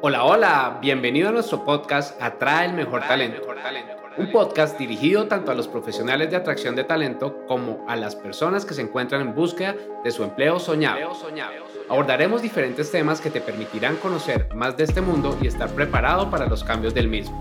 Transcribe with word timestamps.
Hola, 0.00 0.24
hola, 0.24 0.78
bienvenido 0.80 1.28
a 1.28 1.32
nuestro 1.32 1.64
podcast 1.64 2.22
Atrae 2.22 2.66
el 2.66 2.74
Mejor 2.74 3.00
Talento. 3.00 3.42
Un 4.16 4.30
podcast 4.30 4.78
dirigido 4.78 5.26
tanto 5.26 5.50
a 5.50 5.56
los 5.56 5.66
profesionales 5.66 6.30
de 6.30 6.36
atracción 6.36 6.76
de 6.76 6.84
talento 6.84 7.44
como 7.48 7.84
a 7.88 7.96
las 7.96 8.14
personas 8.14 8.64
que 8.64 8.74
se 8.74 8.82
encuentran 8.82 9.22
en 9.22 9.34
búsqueda 9.34 9.74
de 10.04 10.10
su 10.12 10.22
empleo 10.22 10.60
soñado. 10.60 10.98
Abordaremos 11.88 12.42
diferentes 12.42 12.92
temas 12.92 13.20
que 13.20 13.30
te 13.30 13.40
permitirán 13.40 13.96
conocer 13.96 14.48
más 14.54 14.76
de 14.76 14.84
este 14.84 15.00
mundo 15.00 15.36
y 15.42 15.48
estar 15.48 15.68
preparado 15.70 16.30
para 16.30 16.46
los 16.46 16.62
cambios 16.62 16.94
del 16.94 17.08
mismo. 17.08 17.36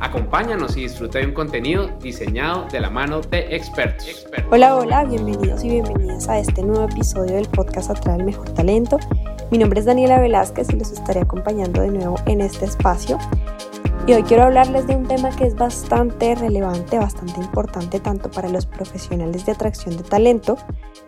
Acompáñanos 0.00 0.76
y 0.76 0.82
disfruta 0.82 1.20
de 1.20 1.26
un 1.26 1.32
contenido 1.32 1.86
diseñado 2.00 2.66
de 2.72 2.80
la 2.80 2.90
mano 2.90 3.20
de 3.20 3.54
expertos. 3.54 4.26
Hola, 4.50 4.74
hola, 4.74 5.04
bienvenidos 5.04 5.62
y 5.62 5.68
bienvenidas 5.68 6.28
a 6.28 6.40
este 6.40 6.64
nuevo 6.64 6.86
episodio 6.86 7.36
del 7.36 7.48
podcast 7.48 7.90
Atrae 7.90 8.16
el 8.16 8.24
Mejor 8.24 8.50
Talento. 8.50 8.98
Mi 9.50 9.58
nombre 9.58 9.80
es 9.80 9.86
Daniela 9.86 10.20
Velázquez 10.20 10.68
y 10.70 10.76
los 10.76 10.92
estaré 10.92 11.22
acompañando 11.22 11.82
de 11.82 11.90
nuevo 11.90 12.14
en 12.26 12.40
este 12.40 12.66
espacio. 12.66 13.18
Y 14.06 14.12
hoy 14.12 14.22
quiero 14.22 14.44
hablarles 14.44 14.86
de 14.86 14.94
un 14.94 15.08
tema 15.08 15.34
que 15.34 15.44
es 15.44 15.56
bastante 15.56 16.36
relevante, 16.36 16.98
bastante 16.98 17.40
importante 17.40 17.98
tanto 17.98 18.30
para 18.30 18.48
los 18.48 18.66
profesionales 18.66 19.44
de 19.44 19.50
atracción 19.50 19.96
de 19.96 20.04
talento 20.04 20.56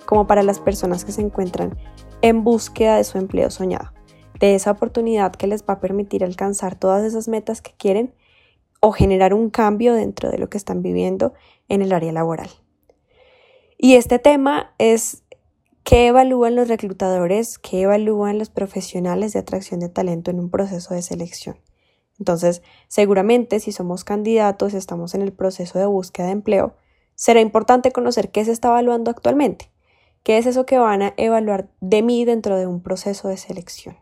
como 0.06 0.26
para 0.26 0.42
las 0.42 0.58
personas 0.58 1.04
que 1.04 1.12
se 1.12 1.20
encuentran 1.20 1.78
en 2.20 2.42
búsqueda 2.42 2.96
de 2.96 3.04
su 3.04 3.16
empleo 3.16 3.48
soñado, 3.48 3.92
de 4.40 4.56
esa 4.56 4.72
oportunidad 4.72 5.30
que 5.30 5.46
les 5.46 5.62
va 5.62 5.74
a 5.74 5.80
permitir 5.80 6.24
alcanzar 6.24 6.74
todas 6.74 7.04
esas 7.04 7.28
metas 7.28 7.62
que 7.62 7.74
quieren 7.78 8.12
o 8.80 8.90
generar 8.90 9.34
un 9.34 9.50
cambio 9.50 9.94
dentro 9.94 10.32
de 10.32 10.38
lo 10.38 10.50
que 10.50 10.58
están 10.58 10.82
viviendo 10.82 11.32
en 11.68 11.80
el 11.80 11.92
área 11.92 12.10
laboral. 12.10 12.50
Y 13.78 13.94
este 13.94 14.18
tema 14.18 14.74
es 14.78 15.21
¿Qué 15.84 16.06
evalúan 16.06 16.54
los 16.54 16.68
reclutadores? 16.68 17.58
¿Qué 17.58 17.82
evalúan 17.82 18.38
los 18.38 18.50
profesionales 18.50 19.32
de 19.32 19.40
atracción 19.40 19.80
de 19.80 19.88
talento 19.88 20.30
en 20.30 20.38
un 20.38 20.48
proceso 20.48 20.94
de 20.94 21.02
selección? 21.02 21.58
Entonces, 22.20 22.62
seguramente 22.86 23.58
si 23.58 23.72
somos 23.72 24.04
candidatos, 24.04 24.74
estamos 24.74 25.14
en 25.14 25.22
el 25.22 25.32
proceso 25.32 25.80
de 25.80 25.86
búsqueda 25.86 26.26
de 26.26 26.32
empleo, 26.32 26.76
será 27.16 27.40
importante 27.40 27.90
conocer 27.90 28.30
qué 28.30 28.44
se 28.44 28.52
está 28.52 28.68
evaluando 28.68 29.10
actualmente, 29.10 29.72
qué 30.22 30.38
es 30.38 30.46
eso 30.46 30.66
que 30.66 30.78
van 30.78 31.02
a 31.02 31.14
evaluar 31.16 31.68
de 31.80 32.02
mí 32.02 32.24
dentro 32.24 32.56
de 32.56 32.68
un 32.68 32.80
proceso 32.80 33.26
de 33.26 33.36
selección. 33.36 33.96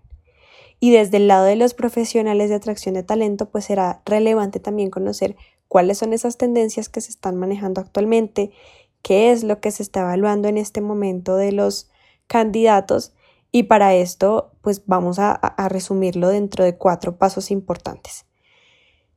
Y 0.80 0.90
desde 0.90 1.16
el 1.16 1.28
lado 1.28 1.46
de 1.46 1.56
los 1.56 1.72
profesionales 1.72 2.50
de 2.50 2.56
atracción 2.56 2.94
de 2.94 3.04
talento, 3.04 3.48
pues 3.48 3.64
será 3.64 4.02
relevante 4.04 4.60
también 4.60 4.90
conocer 4.90 5.36
cuáles 5.66 5.98
son 5.98 6.12
esas 6.12 6.36
tendencias 6.36 6.88
que 6.88 7.00
se 7.00 7.10
están 7.10 7.36
manejando 7.36 7.80
actualmente, 7.80 8.50
qué 9.02 9.32
es 9.32 9.44
lo 9.44 9.60
que 9.60 9.70
se 9.70 9.82
está 9.82 10.00
evaluando 10.00 10.48
en 10.48 10.58
este 10.58 10.80
momento 10.80 11.36
de 11.36 11.52
los 11.52 11.90
candidatos 12.26 13.12
y 13.52 13.64
para 13.64 13.94
esto 13.94 14.52
pues 14.60 14.86
vamos 14.86 15.18
a, 15.18 15.32
a, 15.32 15.68
resumirlo 15.68 16.28
dentro 16.28 16.64
de 16.64 16.76
cuatro 16.76 17.16
pasos 17.16 17.50
importantes. 17.50 18.26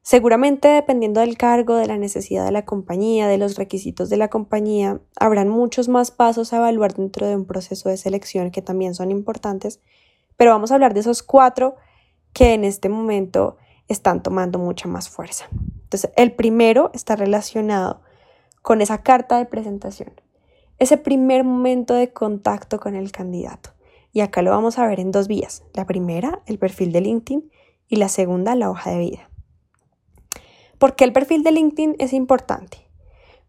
Seguramente 0.02 0.67
dependiendo 0.67 1.22
del 1.22 1.38
cargo, 1.38 1.76
de 1.76 1.86
la 1.86 1.98
necesidad 1.98 2.44
de 2.45 2.52
la 2.52 2.66
compañía, 2.66 3.28
de 3.28 3.38
los 3.38 3.56
requisitos 3.56 4.09
de 4.09 4.17
la 4.17 4.30
compañía, 4.30 5.00
habrán 5.17 5.48
muchos 5.48 5.88
más 5.88 6.11
pasos 6.11 6.52
a 6.52 6.58
evaluar 6.58 6.94
dentro 6.94 7.28
de 7.28 7.36
un 7.36 7.45
proceso 7.45 7.89
de 7.89 7.98
selección 7.98 8.52
que 8.52 8.61
también 8.61 8.95
son 8.95 9.11
importantes, 9.11 9.80
pero 10.36 10.52
vamos 10.52 10.72
a 10.72 10.76
hablar 10.76 10.94
de 10.94 11.02
esos 11.02 11.23
cuatro 11.23 11.76
que 12.34 12.54
en 12.54 12.66
este 12.66 12.89
momento 12.89 13.58
están 13.88 14.23
tomando 14.23 14.59
mucha 14.59 14.88
más 14.88 15.09
fuerza. 15.09 15.48
Entonces, 15.84 16.11
el 16.16 16.34
primero 16.34 16.92
está 16.94 17.16
relacionado 17.16 18.02
con 18.64 18.81
esa 18.81 19.03
carta 19.03 19.38
de 19.38 19.45
presentación, 19.45 20.14
ese 20.80 20.97
primer 20.97 21.44
momento 21.44 21.94
de 21.94 22.11
contacto 22.11 22.80
con 22.80 22.95
el 22.95 23.11
candidato. 23.11 23.72
Y 24.14 24.22
acá 24.22 24.42
lo 24.42 24.52
vamos 24.52 24.80
a 24.80 24.88
ver 24.88 25.00
en 25.00 25.11
dos 25.11 25.28
vías. 25.28 25.64
La 25.73 25.86
primera, 25.86 26.42
el 26.45 26.58
perfil 26.58 26.92
de 26.94 27.02
LinkedIn 27.02 27.52
y 27.89 27.97
la 27.97 28.08
segunda, 28.08 28.55
la 28.55 28.72
hoja 28.72 28.92
de 28.92 29.00
vida. 29.00 29.30
¿Por 30.78 30.95
qué 30.95 31.03
el 31.03 31.11
perfil 31.11 31.44
de 31.44 31.52
LinkedIn 31.52 31.97
es 32.00 32.14
importante? 32.14 32.78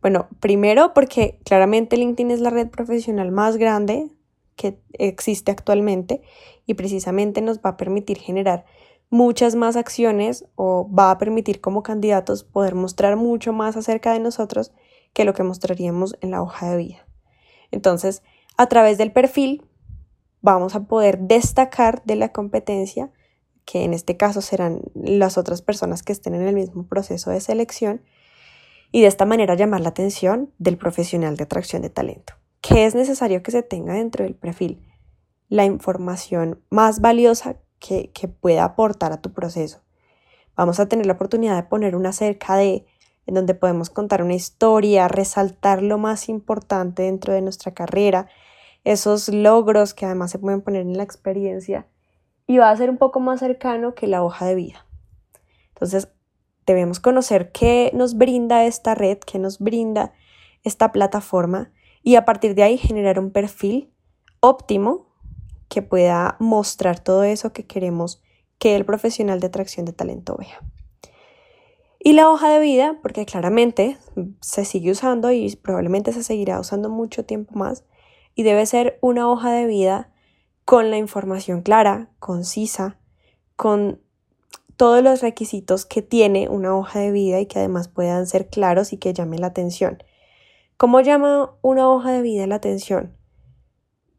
Bueno, 0.03 0.27
primero 0.41 0.93
porque 0.94 1.39
claramente 1.44 1.97
LinkedIn 1.97 2.33
es 2.33 2.41
la 2.41 2.50
red 2.50 2.69
profesional 2.69 3.31
más 3.31 3.56
grande 3.56 4.10
que 4.56 4.81
existe 4.94 5.53
actualmente 5.53 6.22
y 6.66 6.75
precisamente 6.75 7.41
nos 7.41 7.59
va 7.59 7.71
a 7.71 7.77
permitir 7.77 8.19
generar 8.19 8.65
muchas 9.10 9.55
más 9.55 9.77
acciones 9.77 10.44
o 10.56 10.91
va 10.93 11.12
a 11.12 11.19
permitir 11.19 11.60
como 11.60 11.84
candidatos 11.84 12.43
poder 12.43 12.75
mostrar 12.75 13.16
mucho 13.16 13.53
más 13.53 13.77
acerca 13.77 14.12
de 14.12 14.19
nosotros 14.19 14.72
que 15.15 15.25
lo 15.25 15.33
que 15.33 15.45
mostraríamos 15.45 16.17
en 16.21 16.33
la 16.33 16.43
hoja 16.43 16.71
de 16.71 16.77
vida. 16.77 17.07
Entonces, 17.71 18.23
a 18.59 18.67
través 18.67 18.99
del 18.99 19.13
perfil 19.13 19.67
vamos 20.43 20.75
a 20.75 20.85
poder 20.85 21.21
destacar 21.21 22.03
de 22.05 22.17
la 22.17 22.31
competencia, 22.31 23.11
que 23.65 23.85
en 23.85 23.95
este 23.95 24.19
caso 24.19 24.43
serán 24.43 24.83
las 24.95 25.39
otras 25.39 25.63
personas 25.63 26.03
que 26.03 26.13
estén 26.13 26.35
en 26.35 26.47
el 26.47 26.55
mismo 26.55 26.87
proceso 26.87 27.31
de 27.31 27.41
selección, 27.41 28.03
y 28.93 29.01
de 29.01 29.07
esta 29.07 29.25
manera 29.25 29.55
llamar 29.55 29.81
la 29.81 29.89
atención 29.89 30.53
del 30.59 30.77
profesional 30.77 31.37
de 31.37 31.45
atracción 31.45 31.81
de 31.81 31.89
talento. 31.89 32.35
¿Qué 32.61 32.85
es 32.85 32.95
necesario 32.95 33.43
que 33.43 33.51
se 33.51 33.63
tenga 33.63 33.95
dentro 33.95 34.25
del 34.25 34.35
perfil? 34.35 34.87
La 35.49 35.65
información 35.65 36.63
más 36.71 37.01
valiosa 37.01 37.57
que, 37.79 38.11
que 38.13 38.29
pueda 38.29 38.65
aportar 38.65 39.13
a 39.13 39.21
tu 39.21 39.33
proceso. 39.33 39.81
Vamos 40.57 40.79
a 40.79 40.87
tener 40.87 41.07
la 41.07 41.15
oportunidad 41.15 41.57
de 41.57 41.69
poner 41.69 41.97
una 41.97 42.13
cerca 42.13 42.57
de 42.57 42.87
en 43.27 43.35
donde 43.35 43.55
podemos 43.55 43.91
contar 43.91 44.23
una 44.23 44.35
historia, 44.35 45.09
resaltar 45.09 45.83
lo 45.83 45.99
más 45.99 46.29
importante 46.29 47.03
dentro 47.03 47.33
de 47.33 47.43
nuestra 47.43 47.73
carrera, 47.73 48.29
esos 48.85 49.29
logros 49.29 49.95
que 49.95 50.07
además 50.07 50.31
se 50.31 50.39
pueden 50.39 50.61
poner 50.61 50.83
en 50.83 50.97
la 50.97 51.03
experiencia 51.03 51.87
y 52.47 52.59
va 52.59 52.71
a 52.71 52.77
ser 52.77 52.91
un 52.91 52.99
poco 52.99 53.21
más 53.21 53.41
cercano 53.41 53.95
que 53.95 54.07
la 54.07 54.23
hoja 54.23 54.47
de 54.47 54.55
vida. 54.55 54.87
Entonces, 55.69 56.09
debemos 56.67 57.01
conocer 57.01 57.53
qué 57.53 57.91
nos 57.95 58.17
brinda 58.17 58.65
esta 58.65 58.95
red, 58.95 59.19
qué 59.19 59.39
nos 59.39 59.59
brinda 59.59 60.13
esta 60.63 60.93
plataforma 60.93 61.73
y 62.03 62.17
a 62.17 62.25
partir 62.25 62.55
de 62.55 62.63
ahí 62.63 62.79
generar 62.79 63.19
un 63.19 63.31
perfil 63.31 63.93
óptimo 64.41 65.15
que 65.69 65.83
pueda 65.83 66.37
mostrar 66.39 67.01
todo 67.01 67.25
eso 67.25 67.53
que 67.53 67.67
queremos 67.67 68.23
que 68.59 68.77
el 68.77 68.84
profesional 68.84 69.41
de 69.41 69.47
atracción 69.49 69.87
de 69.87 69.93
talento 69.93 70.37
vea. 70.37 70.61
Y 72.06 72.12
la 72.12 72.31
hoja 72.31 72.50
de 72.50 72.60
vida, 72.60 72.98
porque 73.00 73.25
claramente 73.25 73.97
se 74.42 74.66
sigue 74.66 74.91
usando 74.91 75.32
y 75.32 75.56
probablemente 75.56 76.12
se 76.12 76.22
seguirá 76.22 76.60
usando 76.60 76.91
mucho 76.91 77.25
tiempo 77.25 77.59
más, 77.59 77.82
y 78.34 78.42
debe 78.42 78.66
ser 78.66 78.98
una 79.00 79.26
hoja 79.31 79.50
de 79.53 79.65
vida 79.65 80.12
con 80.66 80.91
la 80.91 80.98
información 80.98 81.62
clara, 81.62 82.10
concisa, 82.19 82.98
con 83.56 84.03
todos 84.76 85.03
los 85.03 85.22
requisitos 85.22 85.87
que 85.87 86.03
tiene 86.03 86.50
una 86.50 86.76
hoja 86.76 86.98
de 86.98 87.10
vida 87.10 87.41
y 87.41 87.47
que 87.47 87.59
además 87.59 87.88
puedan 87.88 88.26
ser 88.26 88.48
claros 88.48 88.92
y 88.92 88.98
que 88.98 89.15
llamen 89.15 89.41
la 89.41 89.47
atención. 89.47 90.03
¿Cómo 90.76 91.00
llama 91.00 91.54
una 91.62 91.88
hoja 91.88 92.12
de 92.12 92.21
vida 92.21 92.47
la 92.47 92.56
atención? 92.56 93.16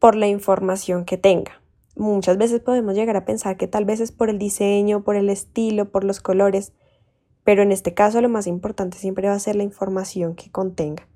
Por 0.00 0.16
la 0.16 0.26
información 0.26 1.04
que 1.04 1.18
tenga. 1.18 1.62
Muchas 1.94 2.36
veces 2.36 2.60
podemos 2.60 2.96
llegar 2.96 3.16
a 3.16 3.24
pensar 3.24 3.56
que 3.56 3.68
tal 3.68 3.84
vez 3.84 4.00
es 4.00 4.10
por 4.10 4.28
el 4.28 4.40
diseño, 4.40 5.04
por 5.04 5.14
el 5.14 5.30
estilo, 5.30 5.92
por 5.92 6.02
los 6.02 6.18
colores, 6.18 6.72
pero 7.46 7.62
en 7.62 7.70
este 7.70 7.94
caso 7.94 8.20
lo 8.20 8.28
más 8.28 8.48
importante 8.48 8.98
siempre 8.98 9.28
va 9.28 9.34
a 9.34 9.38
ser 9.38 9.54
la 9.54 9.62
información 9.62 10.34
que 10.34 10.50
contenga. 10.50 11.06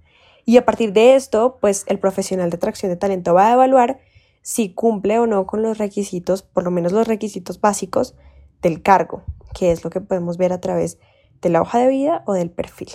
Y 0.46 0.58
a 0.58 0.64
partir 0.64 0.92
de 0.92 1.16
esto, 1.16 1.58
pues 1.60 1.84
el 1.88 1.98
profesional 1.98 2.50
de 2.50 2.56
atracción 2.56 2.88
de 2.88 2.96
talento 2.96 3.34
va 3.34 3.48
a 3.48 3.54
evaluar 3.54 3.98
si 4.40 4.72
cumple 4.72 5.18
o 5.18 5.26
no 5.26 5.44
con 5.48 5.60
los 5.60 5.78
requisitos, 5.78 6.42
por 6.42 6.62
lo 6.62 6.70
menos 6.70 6.92
los 6.92 7.08
requisitos 7.08 7.60
básicos 7.60 8.14
del 8.62 8.80
cargo, 8.80 9.24
que 9.54 9.72
es 9.72 9.82
lo 9.82 9.90
que 9.90 10.00
podemos 10.00 10.36
ver 10.36 10.52
a 10.52 10.60
través 10.60 11.00
de 11.42 11.48
la 11.48 11.62
hoja 11.62 11.80
de 11.80 11.88
vida 11.88 12.22
o 12.26 12.34
del 12.34 12.50
perfil. 12.50 12.90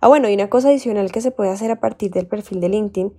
Ah, 0.00 0.08
bueno, 0.08 0.28
y 0.28 0.34
una 0.34 0.50
cosa 0.50 0.66
adicional 0.66 1.12
que 1.12 1.20
se 1.20 1.30
puede 1.30 1.50
hacer 1.50 1.70
a 1.70 1.78
partir 1.78 2.10
del 2.10 2.26
perfil 2.26 2.60
de 2.60 2.70
LinkedIn 2.70 3.14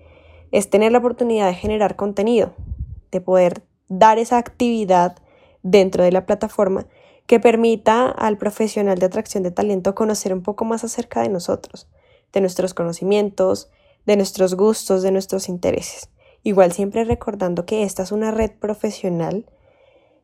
es 0.52 0.70
tener 0.70 0.92
la 0.92 0.98
oportunidad 0.98 1.48
de 1.48 1.56
generar 1.56 1.96
contenido, 1.96 2.54
de 3.10 3.22
poder 3.22 3.64
dar 3.88 4.20
esa 4.20 4.38
actividad 4.38 5.16
dentro 5.64 6.04
de 6.04 6.12
la 6.12 6.26
plataforma 6.26 6.88
que 7.28 7.40
permita 7.40 8.08
al 8.10 8.38
profesional 8.38 9.00
de 9.00 9.08
atracción 9.08 9.44
de 9.44 9.52
talento 9.52 9.96
conocer 9.96 10.34
un 10.34 10.44
poco 10.44 10.66
más 10.66 10.84
acerca 10.84 11.22
de 11.22 11.30
nosotros, 11.30 11.88
de 12.34 12.42
nuestros 12.42 12.74
conocimientos, 12.74 13.70
de 14.06 14.16
nuestros 14.16 14.56
gustos, 14.56 15.02
de 15.02 15.12
nuestros 15.12 15.50
intereses. 15.50 16.10
Igual 16.44 16.72
siempre 16.72 17.04
recordando 17.04 17.66
que 17.66 17.84
esta 17.84 18.04
es 18.04 18.12
una 18.12 18.32
red 18.32 18.52
profesional 18.52 19.50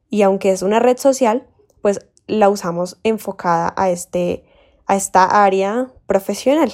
y 0.10 0.22
aunque 0.22 0.52
es 0.52 0.62
una 0.62 0.80
red 0.80 0.98
social, 0.98 1.48
pues 1.82 2.06
la 2.28 2.50
usamos 2.50 3.00
enfocada 3.04 3.74
a, 3.76 3.90
este, 3.90 4.46
a 4.86 4.96
esta 4.96 5.44
área 5.44 5.92
profesional. 6.06 6.72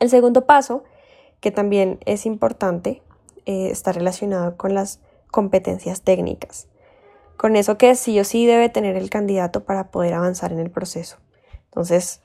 El 0.00 0.10
segundo 0.10 0.44
paso, 0.44 0.84
que 1.40 1.50
también 1.50 1.98
es 2.04 2.26
importante, 2.26 3.02
eh, 3.46 3.70
está 3.70 3.92
relacionado 3.92 4.56
con 4.56 4.74
las 4.74 5.00
competencias 5.30 6.02
técnicas 6.02 6.68
con 7.38 7.54
eso 7.54 7.78
que 7.78 7.94
sí 7.94 8.18
o 8.18 8.24
sí 8.24 8.44
debe 8.46 8.68
tener 8.68 8.96
el 8.96 9.08
candidato 9.08 9.64
para 9.64 9.90
poder 9.92 10.12
avanzar 10.12 10.52
en 10.52 10.58
el 10.58 10.70
proceso. 10.70 11.18
Entonces, 11.66 12.20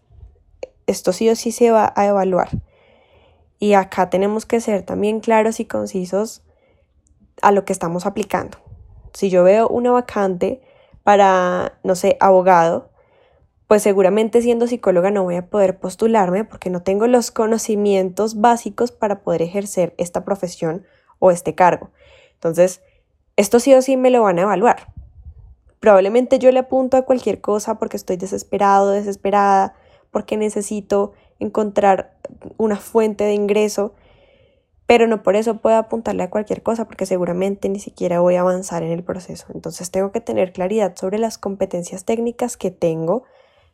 esto 0.88 1.13
sí 1.13 1.30
o 1.30 1.36
sí 1.36 1.51
se 1.51 1.69
va 1.69 1.94
a 1.95 2.07
evaluar. 2.07 2.50
Y 3.60 3.74
acá 3.75 4.10
tenemos 4.10 4.45
que 4.48 4.60
ser 4.60 4.81
también 4.81 5.19
claros 5.19 5.60
y 5.60 5.65
concisos 5.65 6.42
a 7.44 7.51
lo 7.51 7.63
que 7.63 7.74
estamos 7.74 8.07
aplicando. 8.07 8.57
Si 9.13 9.30
yo 9.30 9.44
veo 9.44 9.68
una 9.69 9.92
vacante 9.92 10.62
para, 11.04 11.77
no 11.83 11.95
sé, 11.95 12.18
abogado, 12.19 12.89
pues 13.68 13.83
seguramente 13.83 14.42
siendo 14.42 14.66
psicóloga 14.66 15.12
no 15.12 15.24
voy 15.24 15.36
a 15.36 15.45
poder 15.45 15.77
postularme 15.77 16.44
porque 16.44 16.71
no 16.71 16.81
tengo 16.81 17.06
los 17.06 17.30
conocimientos 17.30 18.42
básicos 18.42 18.92
para 18.92 19.21
poder 19.21 19.44
ejercer 19.44 19.94
esta 19.98 20.25
profesión 20.25 20.86
o 21.19 21.30
este 21.30 21.54
cargo. 21.54 21.92
Entonces, 22.33 22.81
esto 23.36 23.59
sí 23.59 23.74
o 23.75 23.81
sí 23.83 23.95
me 23.95 24.09
lo 24.09 24.24
van 24.24 24.39
a 24.39 24.44
evaluar. 24.44 24.93
Probablemente 25.83 26.39
yo 26.39 26.50
le 26.53 26.59
apunto 26.59 26.95
a 26.95 27.01
cualquier 27.01 27.41
cosa 27.41 27.77
porque 27.77 27.97
estoy 27.97 28.15
desesperado, 28.15 28.91
desesperada, 28.91 29.75
porque 30.12 30.38
necesito 30.38 31.12
encontrar 31.39 32.15
una 32.56 32.77
fuente 32.77 33.25
de 33.25 33.33
ingreso, 33.33 33.94
pero 34.88 35.07
no 35.07 35.24
por 35.24 35.35
eso 35.35 35.57
puedo 35.57 35.75
apuntarle 35.75 36.24
a 36.24 36.30
cualquier 36.30 36.63
cosa 36.63 36.85
porque 36.85 37.06
seguramente 37.06 37.68
ni 37.68 37.81
siquiera 37.81 38.21
voy 38.21 38.35
a 38.35 38.39
avanzar 38.39 38.81
en 38.81 38.94
el 38.94 39.03
proceso. 39.03 39.47
Entonces 39.53 39.91
tengo 39.91 40.13
que 40.13 40.21
tener 40.21 40.53
claridad 40.53 40.95
sobre 40.95 41.18
las 41.18 41.38
competencias 41.38 42.06
técnicas 42.06 42.56
que 42.56 42.71
tengo, 42.71 43.24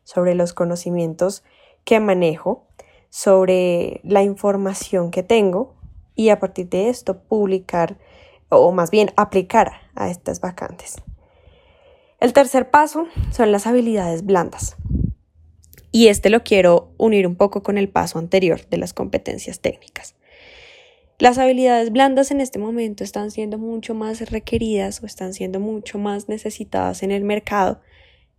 sobre 0.02 0.34
los 0.34 0.52
conocimientos 0.52 1.44
que 1.84 2.00
manejo, 2.00 2.66
sobre 3.08 4.00
la 4.02 4.24
información 4.24 5.12
que 5.12 5.22
tengo 5.22 5.76
y 6.16 6.30
a 6.30 6.40
partir 6.40 6.70
de 6.70 6.88
esto 6.88 7.20
publicar 7.22 7.98
o 8.48 8.72
más 8.72 8.90
bien 8.90 9.12
aplicar 9.14 9.74
a 9.94 10.10
estas 10.10 10.40
vacantes. 10.40 10.96
El 12.20 12.34
tercer 12.34 12.68
paso 12.68 13.06
son 13.30 13.50
las 13.50 13.66
habilidades 13.66 14.26
blandas. 14.26 14.76
Y 15.90 16.08
este 16.08 16.28
lo 16.28 16.44
quiero 16.44 16.92
unir 16.98 17.26
un 17.26 17.34
poco 17.34 17.62
con 17.62 17.78
el 17.78 17.88
paso 17.88 18.18
anterior 18.18 18.60
de 18.68 18.76
las 18.76 18.92
competencias 18.92 19.60
técnicas. 19.60 20.14
Las 21.18 21.38
habilidades 21.38 21.90
blandas 21.90 22.30
en 22.30 22.42
este 22.42 22.58
momento 22.58 23.04
están 23.04 23.30
siendo 23.30 23.56
mucho 23.56 23.94
más 23.94 24.30
requeridas 24.30 25.02
o 25.02 25.06
están 25.06 25.32
siendo 25.32 25.60
mucho 25.60 25.98
más 25.98 26.28
necesitadas 26.28 27.02
en 27.02 27.10
el 27.10 27.24
mercado, 27.24 27.80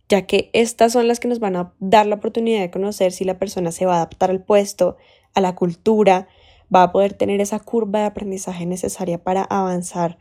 ya 0.08 0.26
que 0.26 0.50
estas 0.52 0.92
son 0.92 1.08
las 1.08 1.18
que 1.18 1.28
nos 1.28 1.40
van 1.40 1.56
a 1.56 1.72
dar 1.80 2.06
la 2.06 2.16
oportunidad 2.16 2.60
de 2.60 2.70
conocer 2.70 3.10
si 3.10 3.24
la 3.24 3.38
persona 3.38 3.72
se 3.72 3.84
va 3.84 3.94
a 3.94 3.96
adaptar 3.96 4.30
al 4.30 4.44
puesto, 4.44 4.96
a 5.34 5.40
la 5.40 5.56
cultura, 5.56 6.28
va 6.74 6.84
a 6.84 6.92
poder 6.92 7.14
tener 7.14 7.40
esa 7.40 7.58
curva 7.58 8.00
de 8.00 8.06
aprendizaje 8.06 8.64
necesaria 8.64 9.18
para 9.22 9.42
avanzar 9.42 10.18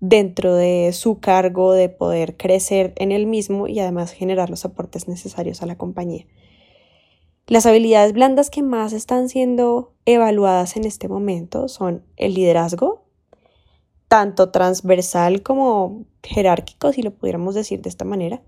dentro 0.00 0.54
de 0.54 0.92
su 0.92 1.18
cargo 1.18 1.72
de 1.72 1.88
poder 1.88 2.36
crecer 2.36 2.92
en 2.96 3.12
el 3.12 3.26
mismo 3.26 3.66
y 3.66 3.80
además 3.80 4.12
generar 4.12 4.50
los 4.50 4.64
aportes 4.64 5.08
necesarios 5.08 5.62
a 5.62 5.66
la 5.66 5.76
compañía. 5.76 6.26
Las 7.46 7.66
habilidades 7.66 8.12
blandas 8.12 8.50
que 8.50 8.62
más 8.62 8.92
están 8.92 9.28
siendo 9.28 9.94
evaluadas 10.04 10.76
en 10.76 10.84
este 10.84 11.08
momento 11.08 11.68
son 11.68 12.04
el 12.16 12.34
liderazgo, 12.34 13.06
tanto 14.06 14.50
transversal 14.50 15.42
como 15.42 16.04
jerárquico, 16.22 16.92
si 16.92 17.02
lo 17.02 17.10
pudiéramos 17.10 17.54
decir 17.54 17.80
de 17.80 17.88
esta 17.88 18.04
manera, 18.04 18.42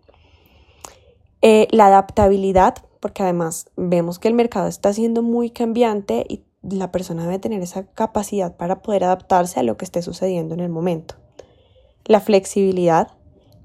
eh, 1.42 1.66
la 1.70 1.86
adaptabilidad, 1.86 2.74
porque 3.00 3.22
además 3.22 3.70
vemos 3.76 4.18
que 4.18 4.28
el 4.28 4.34
mercado 4.34 4.68
está 4.68 4.92
siendo 4.92 5.22
muy 5.22 5.50
cambiante 5.50 6.26
y 6.28 6.44
la 6.62 6.92
persona 6.92 7.22
debe 7.22 7.38
tener 7.38 7.62
esa 7.62 7.86
capacidad 7.86 8.58
para 8.58 8.82
poder 8.82 9.04
adaptarse 9.04 9.58
a 9.58 9.62
lo 9.62 9.78
que 9.78 9.86
esté 9.86 10.02
sucediendo 10.02 10.52
en 10.54 10.60
el 10.60 10.68
momento 10.68 11.16
la 12.10 12.18
flexibilidad, 12.18 13.12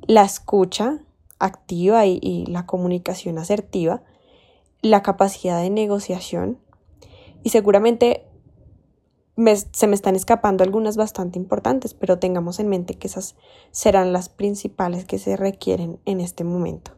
la 0.06 0.22
escucha 0.22 1.00
activa 1.40 2.06
y, 2.06 2.46
la 2.46 2.68
comunicación 2.68 3.40
asertiva, 3.40 4.04
la 4.84 5.02
capacidad 5.02 5.60
de 5.64 5.72
negociación 5.72 6.60
y 7.42 7.50
seguramente 7.50 8.28
se 9.72 9.88
me 9.88 9.96
están 9.96 10.16
escapando 10.16 10.64
algunas 10.64 10.96
bastante 10.96 11.40
importantes, 11.40 11.96
pero 11.96 12.20
tengamos 12.20 12.60
en 12.60 12.68
mente 12.68 12.94
que 12.94 13.08
esas 13.08 13.36
serán 13.72 14.14
las 14.14 14.30
principales 14.30 15.06
que 15.06 15.18
se 15.18 15.38
requieren 15.38 16.00
en 16.06 16.22
este 16.22 16.44
momento. 16.44 16.92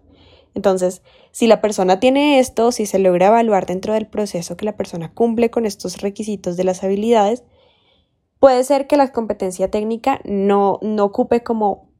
Entonces, 0.54 1.02
si 1.32 1.48
la 1.48 1.62
persona 1.62 2.02
tiene 2.02 2.40
esto, 2.40 2.74
si 2.74 2.86
se 2.86 3.00
logra 3.00 3.28
evaluar 3.28 3.66
dentro 3.66 3.94
del 3.94 4.08
proceso 4.08 4.58
que 4.58 4.66
la 4.66 4.76
persona 4.76 5.14
cumple 5.14 5.50
con 5.50 5.66
estos 5.66 6.02
requisitos 6.02 6.58
de 6.58 6.66
las 6.66 6.84
habilidades, 6.84 7.46
Puede 8.39 8.63
ser 8.63 8.88
que 8.88 8.98
la 8.98 9.12
competencia 9.12 9.69
técnica 9.69 10.19
no, 10.24 10.80
no 10.81 11.06
ocupe 11.06 11.42
como 11.42 11.92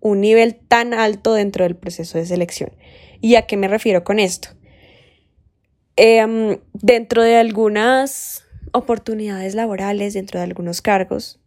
un 0.00 0.20
nivel 0.20 0.56
tan 0.56 0.94
alto 0.94 1.34
dentro 1.34 1.64
del 1.64 1.76
proceso 1.76 2.18
de 2.18 2.26
selección. 2.26 2.72
¿Y 3.20 3.34
a 3.36 3.46
qué 3.46 3.56
me 3.56 3.68
refiero 3.68 4.04
con 4.04 4.18
esto? 4.18 4.50
Em, 5.96 6.58
dentro 6.74 7.22
de 7.22 7.36
algunas 7.36 8.44
oportunidades 8.72 9.54
laborales, 9.54 10.14
dentro 10.14 10.38
de 10.38 10.44
algunos 10.44 10.82
cargos, 10.82 11.40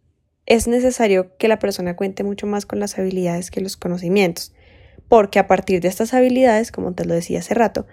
es 0.44 0.66
necesario 0.66 1.36
que 1.38 1.48
la 1.48 1.58
persona 1.58 1.96
cuente 1.96 2.24
mucho 2.24 2.46
más 2.46 2.66
con 2.66 2.80
las 2.80 2.98
habilidades 2.98 3.50
que 3.50 3.60
los 3.60 3.76
conocimientos, 3.76 4.52
porque 5.08 5.38
a 5.38 5.46
partir 5.46 5.80
de 5.80 5.88
estas 5.88 6.12
habilidades, 6.12 6.72
como 6.72 6.92
te 6.94 7.04
lo 7.04 7.14
decía 7.14 7.38
hace 7.38 7.54
rato, 7.54 7.86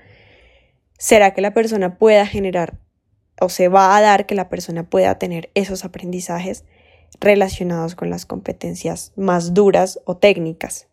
será 0.98 1.34
que 1.34 1.42
la 1.42 1.54
persona 1.54 1.98
pueda 1.98 2.26
generar 2.26 2.80
o 3.42 3.50
se 3.50 3.68
va 3.68 3.96
a 3.96 4.02
dar 4.02 4.26
que 4.26 4.36
la 4.36 4.50
persona 4.50 4.84
pueda 4.90 5.18
tener 5.20 5.50
esos 5.56 5.86
aprendizajes 5.86 6.66
relacionados 7.20 7.96
con 7.96 8.10
las 8.10 8.26
competencias 8.26 9.12
más 9.16 9.54
duras 9.54 10.00
o 10.06 10.18
técnicas. 10.18 10.88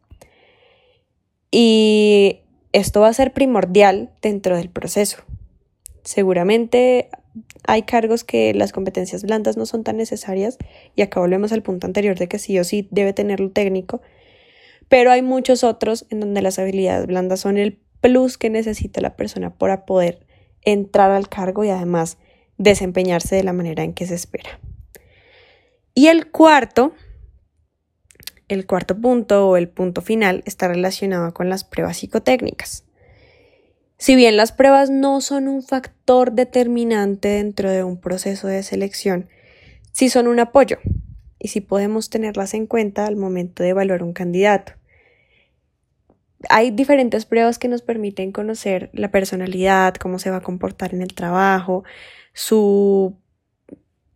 Y 1.51 2.41
esto 2.73 3.01
va 3.01 3.09
a 3.09 3.15
ser 3.15 3.33
primordial 3.33 4.11
dentro 4.23 4.57
del 4.57 4.69
proceso. 4.69 5.19
Seguramente 6.05 7.11
hay 7.67 7.83
cargos 7.83 8.25
que 8.25 8.55
las 8.55 8.73
competencias 8.73 9.23
blandas 9.23 9.57
no 9.57 9.67
son 9.67 9.85
tan 9.85 9.97
necesarias 9.97 10.59
y 10.95 11.03
acá 11.03 11.21
volvemos 11.21 11.53
al 11.53 11.63
punto 11.63 11.87
anterior 11.87 12.19
de 12.19 12.29
que 12.29 12.39
sí 12.39 12.59
o 12.59 12.65
sí 12.65 12.89
debe 12.91 13.13
tenerlo 13.13 13.51
técnico, 13.51 14.01
pero 14.89 15.11
hay 15.11 15.23
muchos 15.23 15.65
otros 15.65 16.07
en 16.11 16.21
donde 16.21 16.43
las 16.43 16.59
habilidades 16.59 17.07
blandas 17.07 17.41
son 17.41 17.59
el 17.59 17.79
plus 18.01 18.39
que 18.39 18.51
necesita 18.51 19.01
la 19.01 19.17
persona 19.17 19.55
para 19.55 19.85
poder 19.85 20.25
entrar 20.63 21.11
al 21.11 21.29
cargo 21.29 21.65
y 21.65 21.71
además 21.71 22.19
desempeñarse 22.59 23.37
de 23.37 23.45
la 23.45 23.53
manera 23.53 23.83
en 23.83 23.95
que 23.95 24.07
se 24.07 24.15
espera. 24.15 24.59
Y 25.95 26.09
el 26.09 26.31
cuarto, 26.31 26.95
el 28.49 28.67
cuarto 28.67 29.01
punto 29.01 29.49
o 29.49 29.57
el 29.57 29.69
punto 29.69 30.03
final 30.03 30.43
está 30.47 30.69
relacionado 30.69 31.33
con 31.33 31.49
las 31.49 31.65
pruebas 31.65 31.99
psicotécnicas. 31.99 32.85
Si 33.99 34.15
bien 34.15 34.37
las 34.37 34.53
pruebas 34.53 34.91
no 34.91 35.23
son 35.23 35.49
un 35.49 35.63
factor 35.63 36.33
determinante 36.33 37.29
dentro 37.29 37.71
de 37.71 37.83
un 37.83 37.99
proceso 37.99 38.47
de 38.47 38.63
selección, 38.63 39.31
sí 39.93 40.11
son 40.11 40.27
un 40.27 40.39
apoyo 40.39 40.79
y 41.39 41.49
sí 41.49 41.63
podemos 41.63 42.11
tenerlas 42.11 42.53
en 42.53 42.67
cuenta 42.67 43.07
al 43.07 43.17
momento 43.17 43.63
de 43.63 43.71
evaluar 43.71 44.03
un 44.03 44.13
candidato. 44.13 44.73
Hay 46.49 46.71
diferentes 46.71 47.25
pruebas 47.25 47.59
que 47.59 47.69
nos 47.69 47.83
permiten 47.83 48.33
conocer 48.33 48.91
la 48.93 49.11
personalidad, 49.11 49.95
cómo 49.95 50.19
se 50.19 50.31
va 50.31 50.37
a 50.37 50.43
comportar 50.43 50.95
en 50.95 51.03
el 51.03 51.15
trabajo, 51.15 51.85
su 52.33 53.17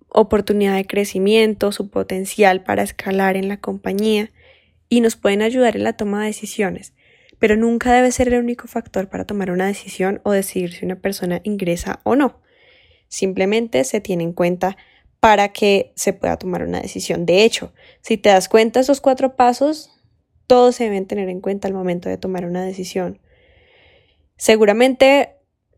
oportunidad 0.08 0.76
de 0.76 0.86
crecimiento, 0.86 1.72
su 1.72 1.88
potencial 1.88 2.62
para 2.62 2.82
escalar 2.82 3.36
en 3.36 3.48
la 3.48 3.58
compañía 3.58 4.30
y 4.88 5.00
nos 5.00 5.16
pueden 5.16 5.40
ayudar 5.40 5.76
en 5.76 5.84
la 5.84 5.96
toma 5.96 6.20
de 6.20 6.26
decisiones, 6.26 6.92
pero 7.38 7.56
nunca 7.56 7.92
debe 7.92 8.12
ser 8.12 8.28
el 8.28 8.40
único 8.40 8.68
factor 8.68 9.08
para 9.08 9.24
tomar 9.24 9.50
una 9.50 9.66
decisión 9.66 10.20
o 10.24 10.32
decidir 10.32 10.72
si 10.72 10.84
una 10.84 10.96
persona 10.96 11.40
ingresa 11.44 12.00
o 12.02 12.16
no. 12.16 12.40
Simplemente 13.08 13.84
se 13.84 14.00
tiene 14.00 14.24
en 14.24 14.32
cuenta 14.32 14.76
para 15.20 15.52
que 15.52 15.92
se 15.96 16.12
pueda 16.12 16.38
tomar 16.38 16.62
una 16.62 16.80
decisión. 16.80 17.26
De 17.26 17.44
hecho, 17.44 17.72
si 18.00 18.16
te 18.16 18.30
das 18.30 18.48
cuenta 18.48 18.80
esos 18.80 19.00
cuatro 19.00 19.36
pasos, 19.36 19.90
todos 20.50 20.74
se 20.74 20.82
deben 20.82 21.06
tener 21.06 21.28
en 21.28 21.40
cuenta 21.40 21.68
al 21.68 21.74
momento 21.74 22.08
de 22.08 22.18
tomar 22.18 22.44
una 22.44 22.64
decisión. 22.64 23.20
Seguramente 24.36 25.36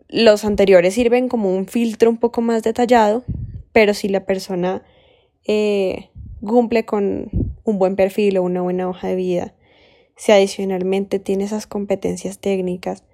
los 0.09 0.47
anteriores 0.47 0.95
sirven 0.95 1.29
como 1.29 1.55
un 1.55 1.67
filtro 1.67 2.09
un 2.09 2.17
poco 2.17 2.41
más 2.41 2.63
detallado, 2.63 3.23
pero 3.73 3.93
si 3.93 4.09
la 4.09 4.25
persona 4.25 4.83
eh, 5.47 6.09
cumple 6.41 6.87
con 6.87 7.29
un 7.65 7.79
buen 7.79 7.97
perfil 7.97 8.39
o 8.39 8.43
una 8.45 8.63
buena 8.63 8.89
hoja 8.89 9.09
de 9.09 9.17
vida, 9.17 9.55
si 10.17 10.33
adicionalmente 10.33 11.19
tiene 11.19 11.45
esas 11.45 11.67
competencias 11.67 12.39
técnicas, 12.39 13.05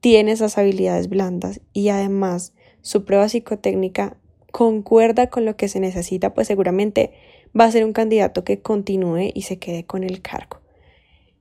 tiene 0.00 0.32
esas 0.32 0.58
habilidades 0.58 1.08
blandas 1.08 1.60
y 1.72 1.90
además 1.90 2.52
su 2.80 3.04
prueba 3.04 3.28
psicotécnica 3.28 4.16
concuerda 4.50 5.28
con 5.28 5.44
lo 5.44 5.54
que 5.56 5.68
se 5.68 5.78
necesita, 5.78 6.34
pues 6.34 6.48
seguramente 6.48 7.12
va 7.56 7.66
a 7.66 7.70
ser 7.70 7.84
un 7.84 7.92
candidato 7.92 8.42
que 8.42 8.60
continúe 8.60 9.30
y 9.32 9.42
se 9.42 9.60
quede 9.60 9.84
con 9.84 10.02
el 10.02 10.20
cargo. 10.20 10.58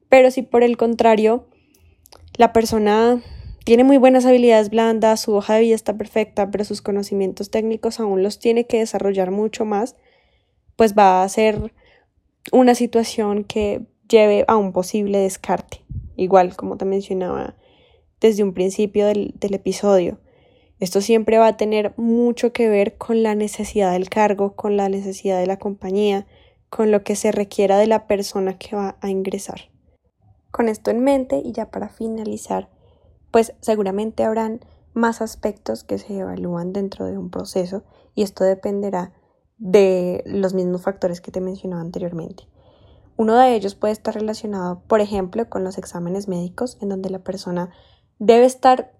Pero 0.10 0.32
si 0.32 0.42
por 0.42 0.63
el 0.63 0.75
contrario 0.75 1.48
la 2.38 2.54
persona 2.54 3.22
tiene 3.63 3.84
muy 3.84 3.98
buenas 3.98 4.25
habilidades 4.25 4.70
blandas, 4.70 5.20
su 5.20 5.36
hoja 5.36 5.56
de 5.56 5.62
vida 5.62 5.75
está 5.75 5.98
perfecta, 5.98 6.50
pero 6.50 6.63
sus 6.63 6.82
conocimientos 6.82 7.51
técnicos 7.51 8.00
aún 8.00 8.24
los 8.24 8.39
tiene 8.39 8.66
que 8.66 8.80
desarrollar 8.80 9.30
mucho 9.30 9.66
más, 9.66 9.96
pues 10.75 10.98
va 10.98 11.22
a 11.22 11.30
ser 11.30 11.74
una 12.51 12.74
situación 12.74 13.44
que 13.44 13.82
lleve 14.10 14.46
a 14.48 14.58
un 14.58 14.72
posible 14.72 15.20
descarte. 15.20 15.84
Igual 16.16 16.56
como 16.56 16.78
te 16.78 16.86
mencionaba 16.86 17.56
desde 18.20 18.44
un 18.44 18.54
principio 18.54 19.06
del, 19.06 19.34
del 19.39 19.54
episodio. 19.54 20.20
Esto 20.80 21.01
siempre 21.01 21.38
va 21.38 21.48
a 21.48 21.58
tener 21.58 21.94
mucho 21.98 22.54
que 22.54 22.70
ver 22.70 22.98
con 22.98 23.22
la 23.22 23.36
necesidad 23.36 23.92
del 23.92 24.10
cargo, 24.10 24.56
con 24.56 24.78
la 24.78 24.89
necesidad 24.89 25.39
de 25.39 25.48
la 25.48 25.60
compañía, 25.60 26.25
con 26.70 26.89
lo 26.89 27.04
que 27.04 27.16
se 27.16 27.32
requiera 27.32 27.78
de 27.78 27.88
la 27.88 28.08
persona 28.08 28.58
que 28.58 28.75
va 28.75 28.98
a 29.01 29.10
ingresar. 29.10 29.70
Con 30.51 30.70
esto 30.70 30.91
en 30.91 31.03
mente 31.03 31.41
y 31.44 31.51
ya 31.51 31.70
para 31.70 31.89
finalizar, 31.89 32.70
pues 33.32 33.53
seguramente 33.62 34.24
habrán 34.24 34.62
más 34.94 35.22
aspectos 35.22 35.84
que 35.84 35.98
se 35.98 36.18
evalúan 36.18 36.74
dentro 36.74 37.06
de 37.06 37.18
un 37.18 37.29
proceso 37.29 37.84
y 38.15 38.24
esto 38.24 38.44
dependerá 38.44 39.13
de 39.58 40.24
los 40.25 40.53
mismos 40.53 40.82
factores 40.82 41.22
que 41.22 41.32
te 41.32 41.41
mencionaba 41.41 41.82
anteriormente. 41.82 42.48
Uno 43.18 43.36
de 43.36 43.53
ellos 43.53 43.75
puede 43.75 43.91
estar 43.91 44.13
relacionado, 44.13 44.82
por 44.88 45.01
ejemplo, 45.01 45.50
con 45.50 45.63
los 45.63 45.77
exámenes 45.77 46.27
médicos, 46.27 46.77
en 46.82 46.89
donde 46.89 47.10
la 47.10 47.20
persona 47.20 47.70
debe 48.18 48.46
estar 48.46 48.94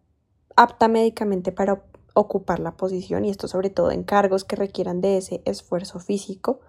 apta 0.56 0.90
médicamente 0.90 1.54
para 1.54 1.84
ocupar 2.14 2.60
la 2.60 2.76
posición 2.76 3.24
y 3.24 3.30
esto 3.30 3.48
sobre 3.48 3.70
todo 3.70 3.92
en 3.92 4.04
cargos 4.04 4.44
que 4.44 4.58
requieran 4.58 5.00
de 5.00 5.18
ese 5.18 5.42
esfuerzo 5.46 6.00
físico. 6.00 6.60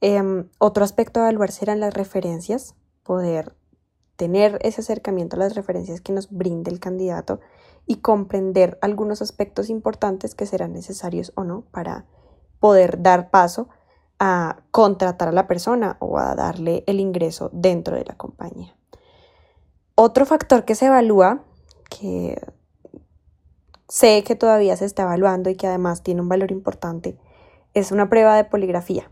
Em, 0.00 0.48
otro 0.58 0.84
aspecto 0.84 1.20
a 1.20 1.22
evaluar 1.24 1.52
serán 1.52 1.78
las 1.78 1.94
referencias, 1.94 2.74
poder 3.04 3.54
tener 4.16 4.58
ese 4.62 4.80
acercamiento 4.80 5.36
a 5.36 5.40
las 5.40 5.54
referencias 5.54 6.00
que 6.00 6.12
nos 6.12 6.30
brinde 6.30 6.70
el 6.70 6.80
candidato 6.80 7.40
y 7.86 7.96
comprender 7.96 8.78
algunos 8.80 9.22
aspectos 9.22 9.68
importantes 9.68 10.34
que 10.34 10.46
serán 10.46 10.72
necesarios 10.72 11.32
o 11.34 11.44
no 11.44 11.62
para 11.70 12.06
poder 12.60 13.02
dar 13.02 13.30
paso 13.30 13.68
a 14.18 14.62
contratar 14.70 15.28
a 15.28 15.32
la 15.32 15.46
persona 15.46 15.96
o 16.00 16.18
a 16.18 16.34
darle 16.34 16.84
el 16.86 17.00
ingreso 17.00 17.50
dentro 17.52 17.96
de 17.96 18.04
la 18.04 18.16
compañía. 18.16 18.76
Otro 19.96 20.24
factor 20.26 20.64
que 20.64 20.74
se 20.74 20.86
evalúa, 20.86 21.44
que 21.90 22.40
sé 23.88 24.24
que 24.24 24.34
todavía 24.34 24.76
se 24.76 24.86
está 24.86 25.02
evaluando 25.02 25.50
y 25.50 25.56
que 25.56 25.66
además 25.66 26.02
tiene 26.02 26.20
un 26.20 26.28
valor 26.28 26.52
importante, 26.52 27.18
es 27.74 27.92
una 27.92 28.08
prueba 28.08 28.36
de 28.36 28.44
poligrafía. 28.44 29.10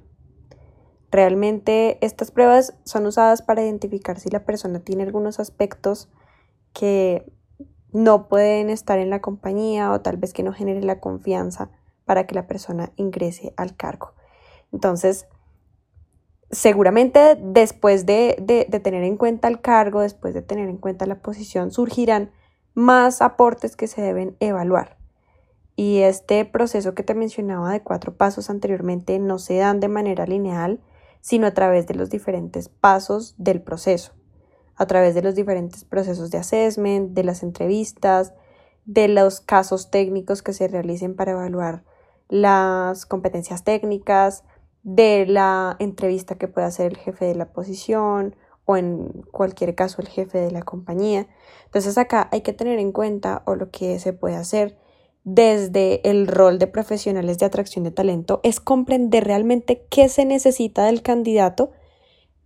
Realmente 1.12 1.98
estas 2.00 2.30
pruebas 2.30 2.74
son 2.84 3.04
usadas 3.04 3.42
para 3.42 3.62
identificar 3.62 4.18
si 4.18 4.30
la 4.30 4.46
persona 4.46 4.80
tiene 4.80 5.02
algunos 5.02 5.38
aspectos 5.40 6.08
que 6.72 7.30
no 7.92 8.28
pueden 8.28 8.70
estar 8.70 8.98
en 8.98 9.10
la 9.10 9.20
compañía 9.20 9.92
o 9.92 10.00
tal 10.00 10.16
vez 10.16 10.32
que 10.32 10.42
no 10.42 10.54
genere 10.54 10.80
la 10.80 11.00
confianza 11.00 11.70
para 12.06 12.26
que 12.26 12.34
la 12.34 12.46
persona 12.46 12.92
ingrese 12.96 13.52
al 13.58 13.76
cargo. 13.76 14.14
Entonces, 14.72 15.26
seguramente 16.50 17.36
después 17.38 18.06
de, 18.06 18.36
de, 18.40 18.80
tener 18.80 19.04
en 19.04 19.18
cuenta 19.18 19.48
el 19.48 19.60
cargo, 19.60 20.00
después 20.00 20.32
de 20.32 20.40
tener 20.40 20.70
en 20.70 20.78
cuenta 20.78 21.04
la 21.04 21.20
posición, 21.20 21.72
surgirán 21.72 22.30
más 22.72 23.20
aportes 23.20 23.76
que 23.76 23.86
se 23.86 24.00
deben 24.00 24.34
evaluar. 24.40 24.96
Y 25.76 25.98
este 25.98 26.46
proceso 26.46 26.94
que 26.94 27.02
te 27.02 27.14
mencionaba 27.14 27.70
de 27.70 27.82
cuatro 27.82 28.14
pasos 28.14 28.48
anteriormente 28.48 29.18
no 29.18 29.38
se 29.38 29.56
dan 29.56 29.78
de 29.78 29.88
manera 29.88 30.24
lineal, 30.24 30.80
sino 31.22 31.46
a 31.46 31.54
través 31.54 31.86
de 31.86 31.94
los 31.94 32.10
diferentes 32.10 32.68
pasos 32.68 33.34
del 33.38 33.62
proceso, 33.62 34.12
a 34.74 34.86
través 34.86 35.14
de 35.14 35.22
los 35.22 35.34
diferentes 35.34 35.84
procesos 35.84 36.30
de 36.30 36.38
assessment, 36.38 37.12
de 37.12 37.24
las 37.24 37.42
entrevistas, 37.42 38.34
de 38.84 39.08
los 39.08 39.40
casos 39.40 39.90
técnicos 39.90 40.42
que 40.42 40.52
se 40.52 40.68
realicen 40.68 41.14
para 41.14 41.32
evaluar 41.32 41.84
las 42.28 43.06
competencias 43.06 43.62
técnicas, 43.62 44.42
de 44.82 45.26
la 45.26 45.76
entrevista 45.78 46.34
que 46.34 46.48
pueda 46.48 46.66
hacer 46.66 46.92
el 46.92 46.98
jefe 46.98 47.24
de 47.24 47.36
la 47.36 47.52
posición 47.52 48.34
o 48.64 48.76
en 48.76 49.22
cualquier 49.30 49.76
caso 49.76 50.02
el 50.02 50.08
jefe 50.08 50.38
de 50.38 50.50
la 50.50 50.62
compañía. 50.62 51.28
Entonces 51.66 51.98
acá 51.98 52.28
hay 52.32 52.40
que 52.40 52.52
tener 52.52 52.80
en 52.80 52.90
cuenta 52.90 53.42
o 53.46 53.54
lo 53.54 53.70
que 53.70 54.00
se 54.00 54.12
puede 54.12 54.34
hacer 54.34 54.76
desde 55.24 56.08
el 56.08 56.26
rol 56.26 56.58
de 56.58 56.66
profesionales 56.66 57.38
de 57.38 57.46
atracción 57.46 57.84
de 57.84 57.92
talento 57.92 58.40
es 58.42 58.60
comprender 58.60 59.24
realmente 59.24 59.86
qué 59.88 60.08
se 60.08 60.24
necesita 60.24 60.84
del 60.84 61.02
candidato 61.02 61.70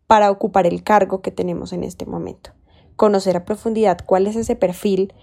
para 0.07 0.31
ocupar 0.31 0.67
el 0.67 0.83
cargo 0.83 1.23
que 1.23 1.31
tenemos 1.31 1.73
en 1.73 1.85
este 1.85 2.07
momento. 2.07 2.51
Conocer 2.97 3.37
a 3.37 3.45
profundidad 3.45 3.99
cuál 4.05 4.27
es 4.27 4.37
ese 4.37 4.57
perfil, 4.57 5.15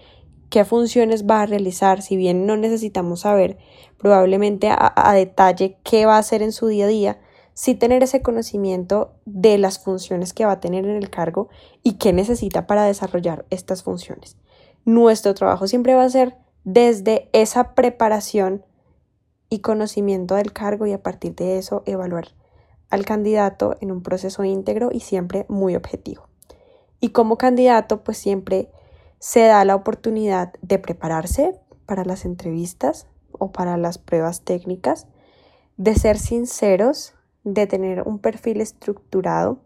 qué 0.50 0.64
funciones 0.64 1.26
va 1.26 1.42
a 1.42 1.46
realizar, 1.46 2.02
si 2.02 2.16
bien 2.16 2.46
no 2.46 2.56
necesitamos 2.56 3.20
saber 3.20 3.58
probablemente 3.98 4.68
a, 4.70 5.12
detalle 5.14 5.78
qué 5.82 6.06
va 6.06 6.16
a 6.16 6.20
hacer 6.20 6.42
en 6.42 6.52
su 6.52 6.66
día 6.66 6.84
a 6.84 6.88
día, 6.88 7.20
sí 7.54 7.74
tener 7.74 8.02
ese 8.02 8.20
conocimiento 8.20 9.14
de 9.24 9.58
las 9.58 9.78
funciones 9.78 10.32
que 10.32 10.44
va 10.44 10.52
a 10.52 10.60
tener 10.60 10.84
en 10.84 10.96
el 10.96 11.08
cargo 11.08 11.48
y 11.82 11.94
qué 11.94 12.12
necesita 12.12 12.66
para 12.66 12.84
desarrollar 12.84 13.46
estas 13.50 13.82
funciones. 13.82 14.36
Nuestro 14.84 15.34
trabajo 15.34 15.66
siempre 15.66 15.94
va 15.94 16.04
a 16.04 16.10
ser 16.10 16.36
desde 16.64 17.28
esa 17.32 17.74
preparación 17.74 18.64
y 19.48 19.60
conocimiento 19.60 20.34
del 20.34 20.52
cargo 20.52 20.86
y 20.86 20.92
a 20.92 21.02
partir 21.02 21.34
de 21.34 21.58
eso 21.58 21.82
evaluar 21.86 22.28
al 22.90 23.04
candidato 23.04 23.76
en 23.80 23.92
un 23.92 24.02
proceso 24.02 24.44
íntegro 24.44 24.90
y 24.92 25.00
siempre 25.00 25.46
muy 25.48 25.76
objetivo. 25.76 26.28
Y 27.00 27.10
como 27.10 27.36
candidato, 27.36 28.02
pues 28.02 28.18
siempre 28.18 28.70
se 29.18 29.44
da 29.44 29.64
la 29.64 29.74
oportunidad 29.74 30.54
de 30.62 30.78
prepararse 30.78 31.58
para 31.86 32.04
las 32.04 32.24
entrevistas 32.24 33.06
o 33.32 33.52
para 33.52 33.76
las 33.76 33.98
pruebas 33.98 34.42
técnicas, 34.42 35.06
de 35.76 35.94
ser 35.94 36.18
sinceros, 36.18 37.14
de 37.42 37.66
tener 37.66 38.02
un 38.02 38.18
perfil 38.18 38.60
estructurado, 38.60 39.58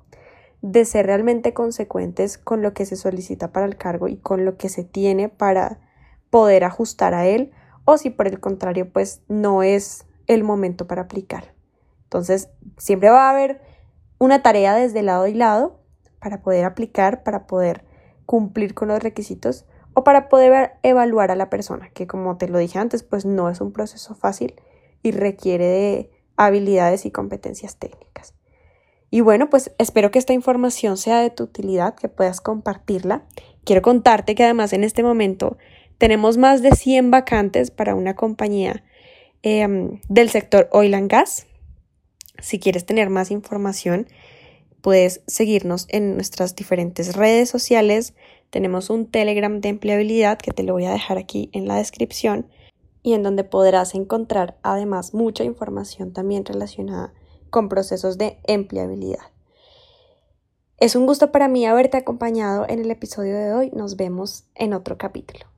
de 0.63 0.85
ser 0.85 1.07
realmente 1.07 1.55
consecuentes 1.55 2.39
con 2.39 2.63
lo 2.63 2.73
que 2.73 2.87
se 2.87 2.97
solicita 2.97 3.53
para 3.53 3.67
el 3.67 3.77
cargo 3.77 4.09
y 4.09 4.17
con 4.17 4.45
lo 4.45 4.57
que 4.57 4.69
se 4.69 4.85
tiene 4.85 5.29
para 5.29 5.81
poder 6.31 6.65
ajustar 6.65 7.15
a 7.15 7.27
él 7.27 7.53
o 7.85 7.97
si 7.97 8.11
por 8.11 8.27
el 8.29 8.41
contrario 8.41 8.93
pues 8.93 9.23
no 9.29 9.63
es 9.63 10.07
el 10.27 10.45
momento 10.45 10.87
para 10.87 11.03
aplicar. 11.03 11.55
Entonces 12.05 12.51
siempre 12.77 13.11
va 13.11 13.29
a 13.29 13.31
haber 13.31 13.61
una 14.19 14.43
tarea 14.43 14.75
desde 14.75 15.03
lado 15.03 15.27
y 15.27 15.35
lado 15.35 15.81
para 16.21 16.43
poder 16.43 16.65
aplicar, 16.65 17.23
para 17.23 17.47
poder 17.47 17.85
cumplir 18.27 18.75
con 18.75 18.89
los 18.89 19.03
requisitos 19.03 19.65
o 19.95 20.05
para 20.05 20.29
poder 20.29 20.73
evaluar 20.83 21.31
a 21.31 21.37
la 21.37 21.51
persona, 21.51 21.91
que 21.91 22.07
como 22.07 22.37
te 22.37 22.49
lo 22.49 22.59
dije 22.59 22.79
antes, 22.79 23.03
pues 23.03 23.25
no 23.25 23.49
es 23.49 23.61
un 23.61 23.73
proceso 23.73 24.15
fácil 24.15 24.55
y 25.03 25.13
requiere 25.13 25.67
de 25.67 26.11
habilidades 26.37 27.07
y 27.07 27.11
competencias 27.11 27.79
técnicas. 27.79 28.35
Y 29.11 29.23
bueno, 29.23 29.49
pues 29.49 29.75
espero 29.79 30.11
que 30.11 30.19
esta 30.19 30.35
información 30.35 30.97
sea 30.99 31.21
de 31.21 31.31
tu 31.31 31.45
utilidad, 31.45 31.95
que 31.95 32.09
puedas 32.09 32.41
compartirla. 32.41 33.25
Quiero 33.65 33.81
contarte 33.81 34.35
que 34.35 34.45
además 34.45 34.73
en 34.73 34.85
este 34.85 35.03
momento 35.03 35.57
tenemos 35.99 36.39
más 36.39 36.63
de 36.63 36.71
100 36.71 37.11
vacantes 37.11 37.71
para 37.71 37.95
una 37.95 38.15
compañía 38.15 38.85
em, 39.43 40.01
del 40.09 40.31
sector 40.31 40.69
oil 40.73 40.95
and 40.95 41.11
gas. 41.11 41.47
Si 42.41 42.61
quieres 42.61 42.87
tener 42.87 43.11
más 43.11 43.33
información, 43.33 44.07
puedes 44.81 45.23
seguirnos 45.27 45.87
en 45.91 46.15
nuestras 46.15 46.55
diferentes 46.55 47.17
redes 47.17 47.51
sociales. 47.51 48.15
Tenemos 48.51 48.91
un 48.91 49.07
Telegram 49.07 49.61
de 49.61 49.71
empleabilidad 49.71 50.39
que 50.39 50.53
te 50.53 50.63
lo 50.63 50.73
voy 50.73 50.85
a 50.85 50.93
dejar 50.93 51.19
aquí 51.19 51.51
en 51.53 51.67
la 51.67 51.77
descripción 51.77 52.47
y 53.03 53.15
en 53.15 53.25
donde 53.25 53.43
podrás 53.43 53.95
encontrar 53.95 54.57
además 54.63 55.15
mucha 55.15 55.43
información 55.43 56.13
también 56.13 56.45
relacionada 56.45 57.13
con 57.51 57.69
procesos 57.69 58.19
de 58.19 58.39
empleabilidad. 58.45 59.33
Es 60.79 60.95
un 60.95 61.07
gusto 61.07 61.33
para 61.33 61.49
mí 61.49 61.67
haberte 61.67 61.97
acompañado 61.97 62.65
en 62.69 62.79
el 62.79 62.91
episodio 62.93 63.37
de 63.37 63.53
hoy. 63.53 63.71
Nos 63.73 63.97
vemos 63.97 64.45
en 64.55 64.75
otro 64.75 64.97
capítulo. 64.97 65.58